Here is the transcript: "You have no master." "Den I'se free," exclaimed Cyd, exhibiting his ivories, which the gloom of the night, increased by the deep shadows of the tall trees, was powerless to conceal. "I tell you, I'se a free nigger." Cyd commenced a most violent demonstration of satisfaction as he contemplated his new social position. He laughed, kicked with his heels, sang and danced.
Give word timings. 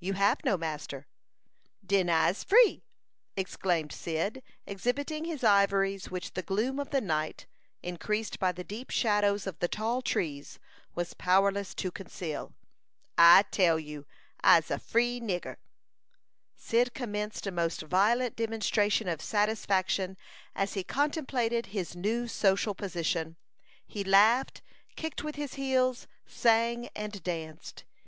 "You 0.00 0.14
have 0.14 0.38
no 0.46 0.56
master." 0.56 1.06
"Den 1.84 2.08
I'se 2.08 2.42
free," 2.42 2.84
exclaimed 3.36 3.92
Cyd, 3.92 4.42
exhibiting 4.66 5.26
his 5.26 5.44
ivories, 5.44 6.10
which 6.10 6.32
the 6.32 6.40
gloom 6.40 6.78
of 6.80 6.88
the 6.88 7.02
night, 7.02 7.44
increased 7.82 8.38
by 8.38 8.50
the 8.50 8.64
deep 8.64 8.88
shadows 8.88 9.46
of 9.46 9.58
the 9.58 9.68
tall 9.68 10.00
trees, 10.00 10.58
was 10.94 11.12
powerless 11.12 11.74
to 11.74 11.90
conceal. 11.90 12.54
"I 13.18 13.42
tell 13.50 13.78
you, 13.78 14.06
I'se 14.42 14.70
a 14.70 14.78
free 14.78 15.20
nigger." 15.20 15.56
Cyd 16.56 16.94
commenced 16.94 17.46
a 17.46 17.50
most 17.50 17.82
violent 17.82 18.36
demonstration 18.36 19.06
of 19.06 19.20
satisfaction 19.20 20.16
as 20.56 20.72
he 20.72 20.82
contemplated 20.82 21.66
his 21.76 21.94
new 21.94 22.26
social 22.26 22.74
position. 22.74 23.36
He 23.86 24.02
laughed, 24.02 24.62
kicked 24.96 25.22
with 25.22 25.34
his 25.36 25.56
heels, 25.56 26.06
sang 26.24 26.88
and 26.96 27.22
danced. 27.22 27.84